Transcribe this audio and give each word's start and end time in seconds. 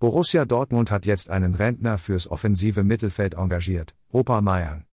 Borussia 0.00 0.44
Dortmund 0.44 0.92
hat 0.92 1.06
jetzt 1.06 1.28
einen 1.28 1.56
Rentner 1.56 1.98
fürs 1.98 2.30
offensive 2.30 2.84
Mittelfeld 2.84 3.34
engagiert, 3.34 3.96
Opa 4.12 4.40
Meier. 4.40 4.84